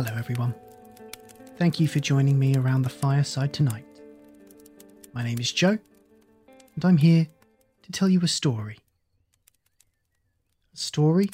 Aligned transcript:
Hello, 0.00 0.16
everyone. 0.16 0.54
Thank 1.56 1.80
you 1.80 1.88
for 1.88 1.98
joining 1.98 2.38
me 2.38 2.54
around 2.54 2.82
the 2.82 2.88
fireside 2.88 3.52
tonight. 3.52 3.84
My 5.12 5.24
name 5.24 5.40
is 5.40 5.50
Joe, 5.50 5.76
and 6.76 6.84
I'm 6.84 6.98
here 6.98 7.26
to 7.82 7.90
tell 7.90 8.08
you 8.08 8.20
a 8.20 8.28
story. 8.28 8.78
A 10.72 10.76
story 10.76 11.30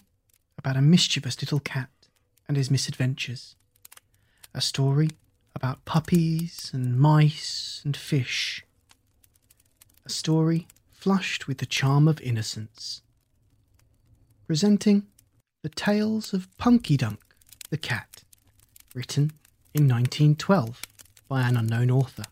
about 0.56 0.78
a 0.78 0.80
mischievous 0.80 1.42
little 1.42 1.60
cat 1.60 1.90
and 2.48 2.56
his 2.56 2.70
misadventures. 2.70 3.54
A 4.54 4.62
story 4.62 5.10
about 5.54 5.84
puppies 5.84 6.70
and 6.72 6.98
mice 6.98 7.82
and 7.84 7.94
fish. 7.94 8.64
A 10.06 10.08
story 10.08 10.66
flushed 10.90 11.46
with 11.46 11.58
the 11.58 11.66
charm 11.66 12.08
of 12.08 12.18
innocence. 12.22 13.02
Presenting 14.46 15.06
the 15.62 15.68
tales 15.68 16.32
of 16.32 16.48
Punky 16.56 16.96
Dunk, 16.96 17.20
the 17.68 17.76
cat 17.76 18.13
written 18.94 19.32
in 19.74 19.88
1912 19.88 20.82
by 21.28 21.42
an 21.42 21.56
unknown 21.56 21.90
author. 21.90 22.24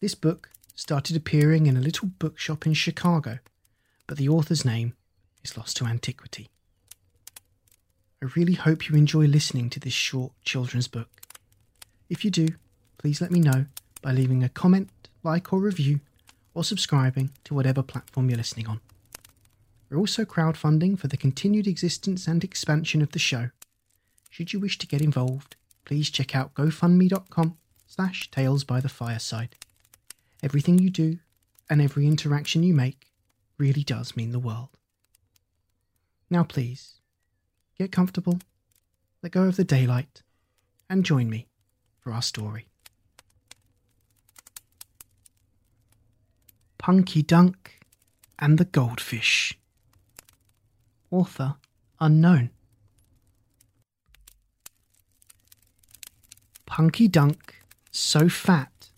This 0.00 0.14
book 0.14 0.50
started 0.74 1.16
appearing 1.16 1.66
in 1.66 1.76
a 1.76 1.80
little 1.80 2.08
bookshop 2.18 2.66
in 2.66 2.72
Chicago, 2.72 3.38
but 4.06 4.16
the 4.16 4.28
author's 4.28 4.64
name 4.64 4.94
is 5.44 5.56
lost 5.56 5.76
to 5.76 5.84
antiquity. 5.84 6.48
I 8.22 8.26
really 8.34 8.54
hope 8.54 8.88
you 8.88 8.96
enjoy 8.96 9.26
listening 9.26 9.70
to 9.70 9.80
this 9.80 9.92
short 9.92 10.32
children's 10.44 10.88
book. 10.88 11.08
If 12.08 12.24
you 12.24 12.30
do, 12.30 12.48
please 12.96 13.20
let 13.20 13.30
me 13.30 13.40
know 13.40 13.66
by 14.02 14.12
leaving 14.12 14.42
a 14.42 14.48
comment, 14.48 14.90
like, 15.22 15.52
or 15.52 15.60
review, 15.60 16.00
or 16.54 16.64
subscribing 16.64 17.30
to 17.44 17.54
whatever 17.54 17.82
platform 17.82 18.28
you're 18.30 18.38
listening 18.38 18.66
on. 18.66 18.80
We're 19.90 19.98
also 19.98 20.24
crowdfunding 20.24 20.98
for 20.98 21.08
the 21.08 21.16
continued 21.16 21.66
existence 21.66 22.26
and 22.26 22.42
expansion 22.42 23.02
of 23.02 23.12
the 23.12 23.18
show. 23.18 23.50
Should 24.38 24.52
you 24.52 24.60
wish 24.60 24.78
to 24.78 24.86
get 24.86 25.02
involved, 25.02 25.56
please 25.84 26.10
check 26.10 26.36
out 26.36 26.54
gofundme.com 26.54 27.56
slash 27.88 28.30
tales 28.30 28.62
by 28.62 28.78
the 28.78 28.88
fireside. 28.88 29.56
Everything 30.44 30.78
you 30.78 30.90
do 30.90 31.18
and 31.68 31.82
every 31.82 32.06
interaction 32.06 32.62
you 32.62 32.72
make 32.72 33.10
really 33.58 33.82
does 33.82 34.14
mean 34.16 34.30
the 34.30 34.38
world. 34.38 34.68
Now 36.30 36.44
please, 36.44 37.00
get 37.76 37.90
comfortable, 37.90 38.38
let 39.24 39.32
go 39.32 39.42
of 39.42 39.56
the 39.56 39.64
daylight, 39.64 40.22
and 40.88 41.04
join 41.04 41.28
me 41.28 41.48
for 41.98 42.12
our 42.12 42.22
story. 42.22 42.68
Punky 46.78 47.22
Dunk 47.22 47.80
and 48.38 48.56
the 48.56 48.66
Goldfish. 48.66 49.58
Author 51.10 51.56
unknown. 51.98 52.50
Punky 56.78 57.08
Dunk, 57.08 57.56
so 57.90 58.28
fat, 58.28 58.90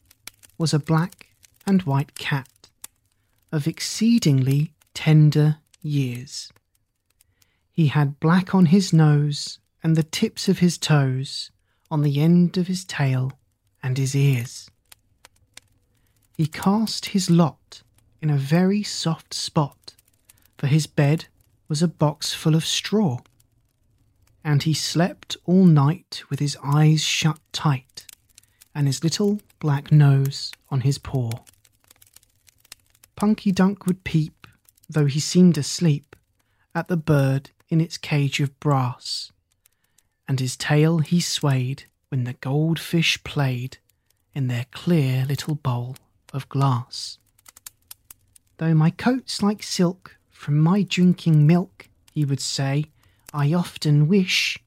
was 0.58 0.74
a 0.74 0.78
black 0.78 1.28
and 1.66 1.80
white 1.84 2.14
cat 2.14 2.68
of 3.50 3.66
exceedingly 3.66 4.74
tender 4.92 5.60
years. 5.80 6.52
He 7.72 7.86
had 7.86 8.20
black 8.20 8.54
on 8.54 8.66
his 8.66 8.92
nose 8.92 9.60
and 9.82 9.96
the 9.96 10.02
tips 10.02 10.46
of 10.46 10.58
his 10.58 10.76
toes, 10.76 11.52
on 11.90 12.02
the 12.02 12.20
end 12.20 12.58
of 12.58 12.66
his 12.66 12.84
tail 12.84 13.32
and 13.82 13.96
his 13.96 14.14
ears. 14.14 14.70
He 16.36 16.46
cast 16.46 17.06
his 17.06 17.30
lot 17.30 17.82
in 18.20 18.28
a 18.28 18.36
very 18.36 18.82
soft 18.82 19.32
spot, 19.32 19.94
for 20.58 20.66
his 20.66 20.86
bed 20.86 21.28
was 21.66 21.82
a 21.82 21.88
box 21.88 22.34
full 22.34 22.54
of 22.54 22.66
straw 22.66 23.20
and 24.44 24.62
he 24.62 24.74
slept 24.74 25.36
all 25.44 25.64
night 25.64 26.22
with 26.30 26.38
his 26.40 26.56
eyes 26.62 27.02
shut 27.02 27.38
tight 27.52 28.06
and 28.74 28.86
his 28.86 29.02
little 29.02 29.40
black 29.58 29.92
nose 29.92 30.52
on 30.70 30.82
his 30.82 30.98
paw. 30.98 31.30
Punky 33.16 33.52
Dunk 33.52 33.86
would 33.86 34.04
peep, 34.04 34.46
though 34.88 35.06
he 35.06 35.20
seemed 35.20 35.58
asleep, 35.58 36.16
at 36.74 36.88
the 36.88 36.96
bird 36.96 37.50
in 37.68 37.80
its 37.80 37.98
cage 37.98 38.40
of 38.40 38.58
brass, 38.60 39.32
and 40.26 40.40
his 40.40 40.56
tail 40.56 40.98
he 40.98 41.20
swayed 41.20 41.84
when 42.08 42.24
the 42.24 42.32
goldfish 42.34 43.22
played 43.24 43.78
in 44.34 44.46
their 44.46 44.66
clear 44.70 45.24
little 45.26 45.54
bowl 45.54 45.96
of 46.32 46.48
glass. 46.48 47.18
Though 48.58 48.74
my 48.74 48.90
coat's 48.90 49.42
like 49.42 49.62
silk 49.62 50.16
from 50.30 50.58
my 50.58 50.82
drinking 50.82 51.46
milk, 51.46 51.88
he 52.12 52.24
would 52.24 52.40
say, 52.40 52.86
I 53.32 53.52
often 53.52 54.08
wish 54.08 54.58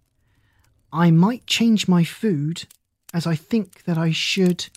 I 0.92 1.12
might 1.12 1.48
change 1.48 1.88
my 1.88 2.04
food 2.04 2.66
as 3.14 3.28
I 3.28 3.36
think 3.36 3.84
that 3.84 3.98
I 3.98 4.12
should 4.12 4.70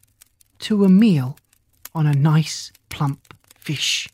to 0.61 0.85
a 0.85 0.89
meal 0.89 1.39
on 1.95 2.07
a 2.07 2.13
nice 2.15 2.73
plump 2.89 3.35
fish. 3.59 4.09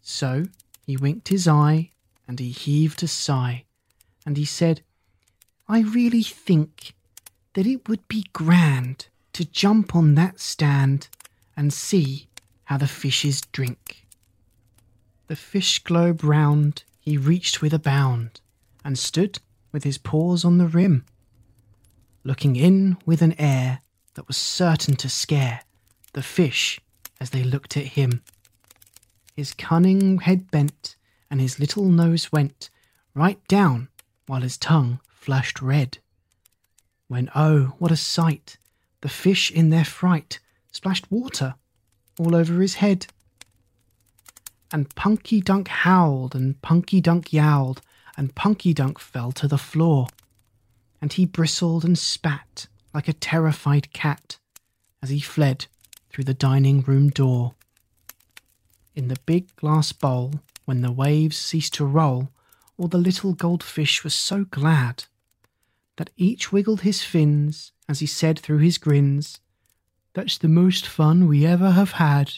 So 0.00 0.44
he 0.86 0.96
winked 0.96 1.28
his 1.28 1.46
eye 1.46 1.90
and 2.26 2.38
he 2.38 2.50
heaved 2.50 3.02
a 3.02 3.08
sigh 3.08 3.64
and 4.26 4.36
he 4.36 4.44
said, 4.44 4.82
I 5.68 5.80
really 5.80 6.22
think 6.22 6.94
that 7.54 7.66
it 7.66 7.88
would 7.88 8.06
be 8.08 8.26
grand 8.32 9.06
to 9.32 9.44
jump 9.44 9.94
on 9.94 10.14
that 10.14 10.40
stand 10.40 11.08
and 11.56 11.72
see 11.72 12.28
how 12.64 12.78
the 12.78 12.86
fishes 12.86 13.40
drink. 13.52 14.06
The 15.28 15.36
fish 15.36 15.78
globe 15.78 16.24
round 16.24 16.84
he 17.02 17.16
reached 17.16 17.60
with 17.60 17.74
a 17.74 17.80
bound 17.80 18.40
and 18.84 18.96
stood 18.96 19.40
with 19.72 19.82
his 19.82 19.98
paws 19.98 20.44
on 20.44 20.58
the 20.58 20.68
rim, 20.68 21.04
looking 22.22 22.54
in 22.54 22.96
with 23.04 23.20
an 23.20 23.32
air 23.40 23.80
that 24.14 24.28
was 24.28 24.36
certain 24.36 24.94
to 24.94 25.08
scare 25.08 25.62
the 26.12 26.22
fish 26.22 26.80
as 27.20 27.30
they 27.30 27.42
looked 27.42 27.76
at 27.76 27.98
him. 27.98 28.22
His 29.34 29.52
cunning 29.52 30.18
head 30.20 30.48
bent 30.52 30.94
and 31.28 31.40
his 31.40 31.58
little 31.58 31.86
nose 31.86 32.30
went 32.30 32.70
right 33.14 33.44
down 33.48 33.88
while 34.26 34.42
his 34.42 34.56
tongue 34.56 35.00
flashed 35.08 35.60
red. 35.60 35.98
When 37.08 37.30
oh, 37.34 37.74
what 37.78 37.90
a 37.90 37.96
sight! 37.96 38.58
The 39.00 39.08
fish 39.08 39.50
in 39.50 39.70
their 39.70 39.84
fright 39.84 40.38
splashed 40.70 41.10
water 41.10 41.56
all 42.16 42.36
over 42.36 42.60
his 42.60 42.74
head 42.74 43.08
and 44.72 44.94
Punky 44.94 45.40
Dunk 45.40 45.68
howled 45.68 46.34
and 46.34 46.60
Punky 46.62 47.00
Dunk 47.00 47.32
yowled, 47.32 47.82
and 48.16 48.34
Punky 48.34 48.72
Dunk 48.72 48.98
fell 48.98 49.32
to 49.32 49.46
the 49.46 49.58
floor, 49.58 50.06
and 51.00 51.12
he 51.12 51.26
bristled 51.26 51.84
and 51.84 51.98
spat 51.98 52.66
like 52.94 53.08
a 53.08 53.12
terrified 53.12 53.92
cat 53.92 54.38
as 55.02 55.10
he 55.10 55.20
fled 55.20 55.66
through 56.10 56.24
the 56.24 56.34
dining 56.34 56.82
room 56.82 57.08
door. 57.08 57.54
In 58.94 59.08
the 59.08 59.18
big 59.26 59.54
glass 59.56 59.92
bowl, 59.92 60.34
when 60.64 60.82
the 60.82 60.92
waves 60.92 61.36
ceased 61.36 61.74
to 61.74 61.84
roll, 61.84 62.28
all 62.76 62.88
the 62.88 62.98
little 62.98 63.32
goldfish 63.32 64.04
were 64.04 64.10
so 64.10 64.44
glad 64.44 65.04
that 65.96 66.10
each 66.16 66.52
wiggled 66.52 66.82
his 66.82 67.02
fins 67.02 67.72
as 67.88 68.00
he 68.00 68.06
said 68.06 68.38
through 68.38 68.58
his 68.58 68.78
grins, 68.78 69.40
That's 70.14 70.38
the 70.38 70.48
most 70.48 70.86
fun 70.86 71.26
we 71.26 71.46
ever 71.46 71.72
have 71.72 71.92
had. 71.92 72.34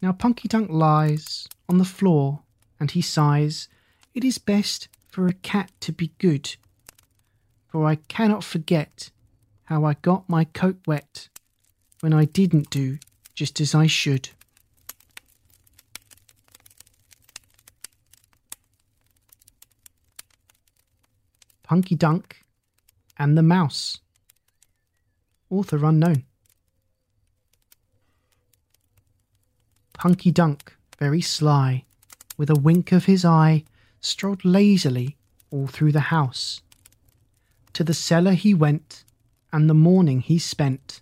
Now 0.00 0.12
Punky 0.12 0.46
Dunk 0.46 0.70
lies 0.70 1.48
on 1.68 1.78
the 1.78 1.84
floor 1.84 2.42
and 2.78 2.90
he 2.90 3.02
sighs, 3.02 3.68
It 4.14 4.24
is 4.24 4.38
best 4.38 4.88
for 5.08 5.26
a 5.26 5.32
cat 5.32 5.72
to 5.80 5.92
be 5.92 6.12
good, 6.18 6.56
for 7.66 7.84
I 7.84 7.96
cannot 7.96 8.44
forget 8.44 9.10
how 9.64 9.84
I 9.84 9.94
got 9.94 10.28
my 10.28 10.44
coat 10.44 10.78
wet 10.86 11.28
when 12.00 12.12
I 12.12 12.24
didn't 12.24 12.70
do 12.70 12.98
just 13.34 13.60
as 13.60 13.74
I 13.74 13.86
should. 13.86 14.30
Punky 21.64 21.96
Dunk 21.96 22.44
and 23.18 23.36
the 23.36 23.42
Mouse. 23.42 23.98
Author 25.50 25.84
unknown. 25.84 26.24
Punky 29.98 30.30
Dunk, 30.30 30.76
very 31.00 31.20
sly, 31.20 31.84
with 32.36 32.48
a 32.48 32.54
wink 32.54 32.92
of 32.92 33.06
his 33.06 33.24
eye, 33.24 33.64
strolled 34.00 34.44
lazily 34.44 35.16
all 35.50 35.66
through 35.66 35.90
the 35.90 36.14
house. 36.14 36.62
To 37.72 37.82
the 37.82 37.94
cellar 37.94 38.34
he 38.34 38.54
went, 38.54 39.04
and 39.52 39.68
the 39.68 39.74
morning 39.74 40.20
he 40.20 40.38
spent 40.38 41.00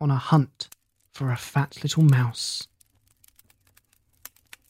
on 0.00 0.12
a 0.12 0.16
hunt 0.16 0.68
for 1.12 1.32
a 1.32 1.36
fat 1.36 1.82
little 1.82 2.04
mouse. 2.04 2.68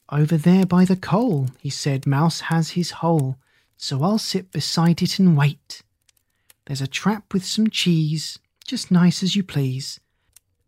Over 0.09 0.37
there 0.37 0.65
by 0.65 0.83
the 0.83 0.95
coal, 0.95 1.49
he 1.59 1.69
said, 1.69 2.07
Mouse 2.07 2.41
has 2.41 2.71
his 2.71 2.91
hole, 2.91 3.37
so 3.77 4.01
I'll 4.01 4.17
sit 4.17 4.51
beside 4.51 5.03
it 5.03 5.19
and 5.19 5.37
wait. 5.37 5.83
There's 6.65 6.81
a 6.81 6.87
trap 6.87 7.31
with 7.31 7.45
some 7.45 7.69
cheese, 7.69 8.39
just 8.65 8.89
nice 8.89 9.21
as 9.21 9.35
you 9.35 9.43
please, 9.43 9.99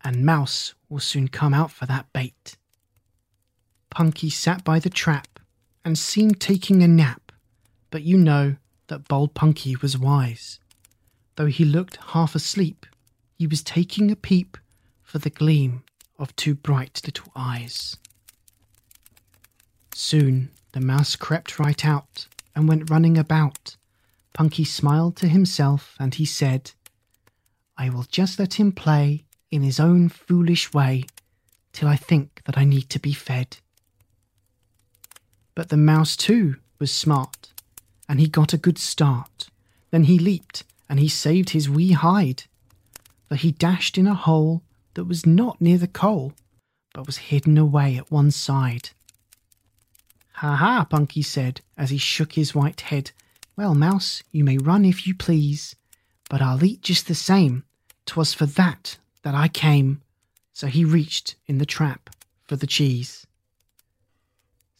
and 0.03 0.23
Mouse 0.23 0.75
will 0.89 0.99
soon 0.99 1.27
come 1.27 1.55
out 1.55 1.71
for 1.71 1.87
that 1.87 2.13
bait. 2.13 2.55
Punky 3.93 4.31
sat 4.31 4.63
by 4.63 4.79
the 4.79 4.89
trap 4.89 5.39
and 5.85 5.99
seemed 5.99 6.41
taking 6.41 6.81
a 6.81 6.87
nap, 6.87 7.31
but 7.91 8.01
you 8.01 8.17
know 8.17 8.55
that 8.87 9.07
bold 9.07 9.35
Punky 9.35 9.75
was 9.75 9.99
wise. 9.99 10.59
Though 11.35 11.45
he 11.45 11.63
looked 11.63 11.97
half 12.07 12.33
asleep, 12.33 12.87
he 13.37 13.45
was 13.45 13.61
taking 13.61 14.09
a 14.09 14.15
peep 14.15 14.57
for 15.03 15.19
the 15.19 15.29
gleam 15.29 15.83
of 16.17 16.35
two 16.35 16.55
bright 16.55 17.01
little 17.05 17.31
eyes. 17.35 17.97
Soon 19.93 20.49
the 20.71 20.81
mouse 20.81 21.15
crept 21.15 21.59
right 21.59 21.85
out 21.85 22.27
and 22.55 22.67
went 22.67 22.89
running 22.89 23.15
about. 23.15 23.77
Punky 24.33 24.63
smiled 24.63 25.15
to 25.17 25.27
himself 25.27 25.95
and 25.99 26.15
he 26.15 26.25
said, 26.25 26.71
I 27.77 27.91
will 27.91 28.07
just 28.09 28.39
let 28.39 28.55
him 28.55 28.71
play 28.71 29.25
in 29.51 29.61
his 29.61 29.79
own 29.79 30.09
foolish 30.09 30.73
way 30.73 31.05
till 31.73 31.87
I 31.87 31.95
think 31.95 32.41
that 32.45 32.57
I 32.57 32.63
need 32.63 32.89
to 32.89 32.99
be 32.99 33.13
fed. 33.13 33.57
But 35.55 35.69
the 35.69 35.77
mouse 35.77 36.15
too 36.15 36.55
was 36.79 36.91
smart, 36.91 37.51
and 38.09 38.19
he 38.19 38.27
got 38.27 38.53
a 38.53 38.57
good 38.57 38.77
start. 38.77 39.49
Then 39.91 40.05
he 40.05 40.17
leaped 40.17 40.63
and 40.89 40.99
he 40.99 41.07
saved 41.07 41.51
his 41.51 41.69
wee 41.69 41.91
hide, 41.91 42.43
for 43.27 43.35
he 43.35 43.51
dashed 43.51 43.97
in 43.97 44.07
a 44.07 44.15
hole 44.15 44.63
that 44.95 45.05
was 45.05 45.25
not 45.25 45.61
near 45.61 45.77
the 45.77 45.87
coal, 45.87 46.33
but 46.93 47.05
was 47.05 47.29
hidden 47.29 47.57
away 47.57 47.95
at 47.95 48.11
one 48.11 48.31
side. 48.31 48.89
Ha 50.33 50.55
ha, 50.55 50.85
Punky 50.85 51.21
said 51.21 51.61
as 51.77 51.89
he 51.89 51.97
shook 51.97 52.33
his 52.33 52.53
white 52.53 52.81
head. 52.81 53.11
Well, 53.55 53.75
Mouse, 53.75 54.23
you 54.31 54.43
may 54.43 54.57
run 54.57 54.83
if 54.83 55.07
you 55.07 55.15
please, 55.15 55.75
but 56.29 56.41
I'll 56.41 56.63
eat 56.63 56.81
just 56.81 57.07
the 57.07 57.15
same. 57.15 57.63
'Twas 58.05 58.33
for 58.33 58.45
that 58.45 58.97
that 59.21 59.35
I 59.35 59.47
came. 59.47 60.01
So 60.51 60.67
he 60.67 60.83
reached 60.83 61.35
in 61.47 61.57
the 61.57 61.65
trap 61.65 62.09
for 62.43 62.55
the 62.55 62.67
cheese. 62.67 63.25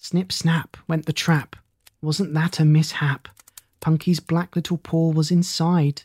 Snip 0.03 0.33
snap 0.33 0.75
went 0.85 1.05
the 1.05 1.13
trap. 1.13 1.55
Wasn't 2.01 2.33
that 2.33 2.59
a 2.59 2.65
mishap? 2.65 3.29
Punky's 3.79 4.19
black 4.19 4.53
little 4.53 4.77
paw 4.77 5.13
was 5.13 5.31
inside. 5.31 6.03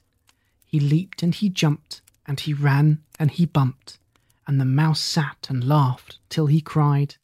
He 0.64 0.78
leaped 0.78 1.20
and 1.24 1.34
he 1.34 1.48
jumped, 1.48 2.00
and 2.24 2.38
he 2.38 2.54
ran 2.54 3.02
and 3.18 3.32
he 3.32 3.44
bumped, 3.44 3.98
and 4.46 4.60
the 4.60 4.64
mouse 4.64 5.00
sat 5.00 5.48
and 5.50 5.64
laughed 5.64 6.20
till 6.28 6.46
he 6.46 6.60
cried. 6.60 7.16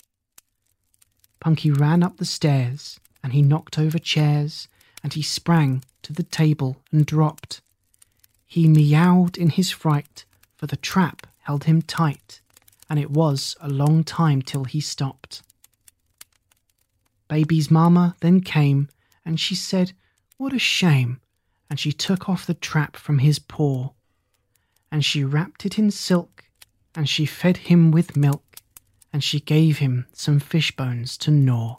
Punky 1.39 1.71
ran 1.71 2.03
up 2.03 2.17
the 2.17 2.25
stairs, 2.25 2.99
and 3.23 3.33
he 3.33 3.41
knocked 3.41 3.79
over 3.79 4.01
chairs, 4.01 4.67
and 5.01 5.13
he 5.13 5.23
sprang 5.23 5.85
to 6.03 6.13
the 6.13 6.25
table 6.25 6.83
and 6.91 7.07
dropped. 7.07 7.61
He 8.47 8.67
meowed 8.67 9.39
in 9.39 9.51
his 9.51 9.71
fright, 9.71 10.25
for 10.57 10.67
the 10.67 10.77
trap 10.77 11.29
held 11.43 11.65
him 11.65 11.83
tight, 11.83 12.41
and 12.91 12.99
it 12.99 13.13
was 13.13 13.57
a 13.61 13.69
long 13.69 14.03
time 14.03 14.43
till 14.43 14.65
he 14.65 14.81
stopped. 14.81 15.41
Baby's 17.29 17.71
mamma 17.71 18.17
then 18.21 18.41
came, 18.41 18.89
and 19.25 19.41
she 19.41 19.55
said, 19.55 19.93
What 20.37 20.53
a 20.53 20.59
shame! 20.59 21.21
And 21.71 21.81
she 21.81 21.93
took 21.93 22.29
off 22.29 22.47
the 22.47 22.55
trap 22.55 22.97
from 22.97 23.19
his 23.19 23.39
paw, 23.39 23.91
and 24.93 25.05
she 25.05 25.25
wrapped 25.25 25.65
it 25.65 25.79
in 25.79 25.91
silk, 25.91 26.45
and 26.95 27.09
she 27.09 27.27
fed 27.27 27.57
him 27.57 27.91
with 27.91 28.17
milk, 28.17 28.57
and 29.13 29.25
she 29.25 29.41
gave 29.41 29.79
him 29.79 30.07
some 30.13 30.39
fish 30.39 30.77
bones 30.77 31.17
to 31.19 31.31
gnaw. 31.31 31.79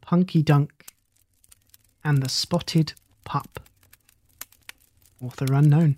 Punky 0.00 0.42
Dunk 0.42 0.86
and 2.02 2.20
the 2.20 2.28
Spotted 2.28 2.94
Pup. 3.24 3.60
Author 5.22 5.54
unknown. 5.54 5.96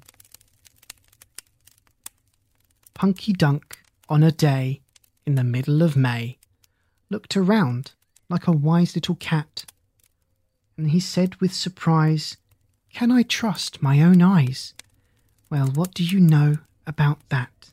Punky 3.03 3.33
Dunk, 3.33 3.81
on 4.09 4.23
a 4.23 4.31
day 4.31 4.81
in 5.27 5.35
the 5.35 5.43
middle 5.43 5.83
of 5.83 5.97
May, 5.97 6.39
looked 7.11 7.37
around 7.37 7.91
like 8.29 8.47
a 8.47 8.53
wise 8.53 8.95
little 8.95 9.17
cat, 9.17 9.65
and 10.77 10.93
he 10.93 11.01
said 11.01 11.35
with 11.41 11.53
surprise, 11.53 12.37
Can 12.95 13.11
I 13.11 13.25
trust 13.25 13.83
my 13.83 14.01
own 14.01 14.23
eyes? 14.23 14.73
Well, 15.51 15.67
what 15.67 15.95
do 15.95 16.05
you 16.05 16.21
know 16.21 16.59
about 16.87 17.29
that? 17.29 17.73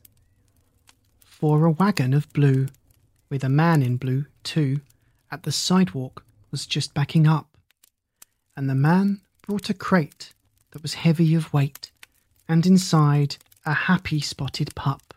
For 1.20 1.64
a 1.64 1.70
wagon 1.70 2.12
of 2.12 2.32
blue, 2.32 2.66
with 3.28 3.44
a 3.44 3.48
man 3.48 3.82
in 3.82 3.98
blue, 3.98 4.26
too, 4.42 4.80
at 5.30 5.44
the 5.44 5.52
sidewalk 5.52 6.24
was 6.50 6.66
just 6.66 6.92
backing 6.92 7.28
up, 7.28 7.56
and 8.56 8.68
the 8.68 8.74
man 8.74 9.20
brought 9.46 9.70
a 9.70 9.74
crate 9.74 10.32
that 10.72 10.82
was 10.82 10.94
heavy 10.94 11.36
of 11.36 11.52
weight, 11.52 11.92
and 12.48 12.66
inside 12.66 13.36
a 13.64 13.74
happy 13.74 14.20
spotted 14.20 14.74
pup. 14.74 15.09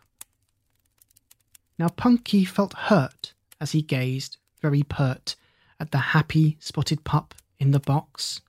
Now 1.77 1.89
Punky 1.89 2.45
felt 2.45 2.73
hurt 2.73 3.33
as 3.59 3.71
he 3.71 3.81
gazed, 3.81 4.37
very 4.61 4.83
pert, 4.83 5.35
at 5.79 5.91
the 5.91 5.97
happy 5.97 6.57
spotted 6.59 7.03
pup 7.03 7.33
in 7.59 7.71
the 7.71 7.79
box, 7.79 8.41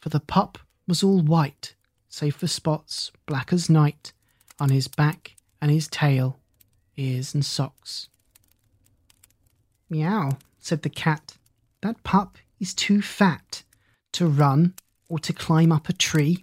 for 0.00 0.08
the 0.08 0.20
pup 0.20 0.58
was 0.88 1.02
all 1.02 1.20
white, 1.20 1.74
save 2.08 2.34
for 2.36 2.48
spots 2.48 3.12
black 3.26 3.52
as 3.52 3.70
night 3.70 4.12
on 4.58 4.70
his 4.70 4.88
back 4.88 5.36
and 5.60 5.70
his 5.70 5.86
tail, 5.86 6.40
ears 6.96 7.34
and 7.34 7.44
socks. 7.44 8.08
Meow, 9.88 10.38
said 10.58 10.82
the 10.82 10.90
cat. 10.90 11.36
That 11.82 12.02
pup 12.02 12.38
is 12.58 12.74
too 12.74 13.00
fat 13.00 13.62
to 14.12 14.26
run 14.26 14.74
or 15.08 15.18
to 15.20 15.32
climb 15.32 15.70
up 15.70 15.88
a 15.88 15.92
tree. 15.92 16.42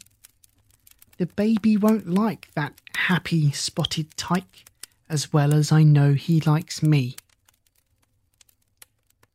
The 1.17 1.25
baby 1.25 1.75
won't 1.75 2.07
like 2.09 2.49
that 2.55 2.79
happy 2.95 3.51
spotted 3.51 4.15
tyke 4.15 4.68
as 5.09 5.33
well 5.33 5.53
as 5.53 5.71
I 5.71 5.83
know 5.83 6.13
he 6.13 6.39
likes 6.41 6.83
me. 6.83 7.15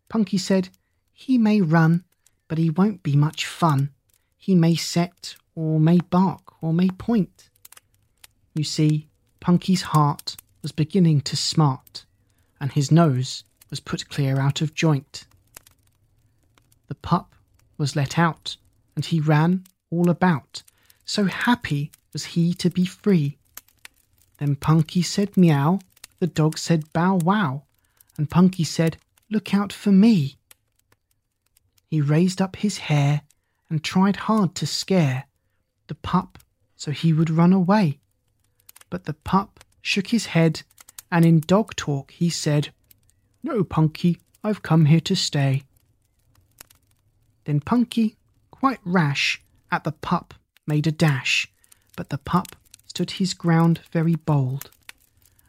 Punky 0.09 0.39
said, 0.39 0.69
He 1.13 1.39
may 1.39 1.61
run, 1.61 2.05
but 2.47 2.59
he 2.59 2.71
won't 2.71 3.03
be 3.03 3.17
much 3.17 3.47
fun. 3.47 3.91
He 4.37 4.55
may 4.55 4.77
set, 4.77 5.37
or 5.55 5.81
may 5.81 5.99
bark, 5.99 6.63
or 6.63 6.73
may 6.73 6.89
point. 6.89 7.49
You 8.55 8.65
see, 8.65 9.09
Punky's 9.41 9.83
heart 9.83 10.37
was 10.63 10.73
beginning 10.73 11.21
to 11.23 11.37
smart, 11.37 12.05
and 12.61 12.73
his 12.73 12.93
nose 12.93 13.45
was 13.71 13.81
put 13.81 14.09
clear 14.09 14.39
out 14.39 14.61
of 14.61 14.75
joint. 14.75 15.27
The 16.87 16.95
pup 16.95 17.35
was 17.77 17.97
let 17.97 18.19
out, 18.19 18.57
and 18.95 19.05
he 19.05 19.19
ran 19.19 19.65
all 19.91 20.09
about, 20.09 20.63
so 21.05 21.25
happy 21.25 21.91
was 22.13 22.25
he 22.27 22.55
to 22.55 22.71
be 22.71 22.85
free. 22.85 23.37
Then 24.39 24.57
Punky 24.57 25.03
said 25.03 25.37
meow, 25.37 25.79
the 26.19 26.27
dog 26.27 26.59
said 26.59 26.93
bow 26.93 27.17
wow, 27.17 27.65
and 28.17 28.31
Punky 28.31 28.65
said, 28.65 28.97
Look 29.31 29.55
out 29.55 29.73
for 29.73 29.93
me. 29.93 30.37
He 31.89 32.01
raised 32.01 32.41
up 32.41 32.57
his 32.57 32.79
hair 32.79 33.23
and 33.71 33.83
tried 33.83 34.17
hard 34.17 34.55
to 34.57 34.67
scare 34.67 35.25
the 35.87 35.95
pup 35.95 36.39
so 36.77 36.91
he 36.91 37.13
would 37.13 37.31
run 37.31 37.53
away. 37.53 37.99
But 38.91 39.05
the 39.05 39.15
pup 39.15 39.65
shook 39.81 40.09
his 40.09 40.27
head, 40.27 40.63
and 41.11 41.25
in 41.25 41.41
dog 41.41 41.75
talk 41.77 42.11
he 42.11 42.29
said, 42.29 42.73
No, 43.43 43.65
Punky, 43.65 44.21
I've 44.43 44.63
come 44.63 44.87
here 44.87 45.01
to 45.01 45.17
stay. 45.17 45.63
Then 47.45 47.61
Punky, 47.61 48.17
quite 48.51 48.81
rash, 48.85 49.43
at 49.71 49.85
the 49.85 49.93
pup 49.93 50.35
made 50.67 50.87
a 50.87 50.93
dash, 50.93 51.51
but 51.97 52.11
the 52.11 52.19
pup 52.19 52.57
stood 52.95 53.11
his 53.11 53.35
ground 53.35 53.81
very 53.91 54.15
bold. 54.15 54.71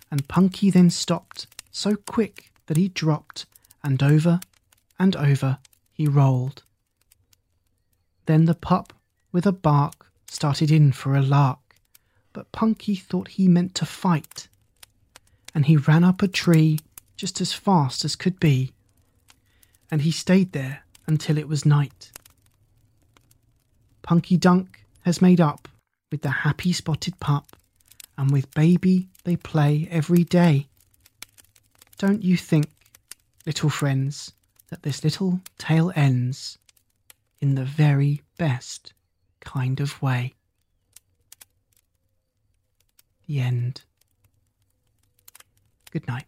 And 0.09 0.27
Punky 0.27 0.71
then 0.71 0.89
stopped 0.89 1.45
so 1.71 1.95
quick 1.95 2.51
that 2.65 2.75
he 2.75 2.87
dropped, 2.87 3.45
and 3.83 4.01
over 4.01 4.39
and 4.97 5.15
over 5.15 5.59
he 5.93 6.07
rolled. 6.07 6.63
Then 8.25 8.45
the 8.45 8.55
pup, 8.55 8.93
with 9.31 9.45
a 9.45 9.51
bark, 9.51 10.07
started 10.27 10.71
in 10.71 10.91
for 10.91 11.15
a 11.15 11.21
lark, 11.21 11.59
but 12.33 12.51
Punky 12.51 12.95
thought 12.95 13.27
he 13.27 13.47
meant 13.47 13.75
to 13.75 13.85
fight. 13.85 14.47
And 15.53 15.67
he 15.67 15.77
ran 15.77 16.03
up 16.03 16.23
a 16.23 16.27
tree 16.27 16.79
just 17.15 17.39
as 17.41 17.53
fast 17.53 18.03
as 18.03 18.15
could 18.15 18.39
be, 18.39 18.71
and 19.91 20.01
he 20.01 20.09
stayed 20.09 20.53
there 20.53 20.83
until 21.05 21.37
it 21.37 21.47
was 21.47 21.63
night. 21.63 22.11
Punky 24.01 24.35
Dunk 24.35 24.83
has 25.01 25.21
made 25.21 25.39
up 25.39 25.67
with 26.15 26.21
the 26.21 26.29
happy 26.29 26.71
spotted 26.71 27.19
pup, 27.19 27.57
and 28.17 28.31
with 28.31 28.49
baby 28.53 29.09
they 29.25 29.35
play 29.35 29.85
every 29.91 30.23
day. 30.23 30.65
Don't 31.97 32.23
you 32.23 32.37
think, 32.37 32.67
little 33.45 33.69
friends, 33.69 34.31
that 34.69 34.83
this 34.83 35.03
little 35.03 35.41
tale 35.57 35.91
ends 35.93 36.57
in 37.41 37.55
the 37.55 37.65
very 37.65 38.21
best 38.37 38.93
kind 39.41 39.81
of 39.81 40.01
way? 40.01 40.33
The 43.27 43.41
end. 43.41 43.81
Good 45.91 46.07
night. 46.07 46.27